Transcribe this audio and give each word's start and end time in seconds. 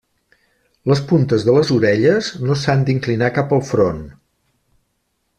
Les 0.91 1.01
puntes 1.11 1.43
de 1.49 1.53
les 1.57 1.69
orelles 1.75 2.29
no 2.47 2.57
s'han 2.61 2.81
d'inclinar 2.87 3.29
cap 3.35 3.53
al 3.57 3.61
front. 3.69 4.01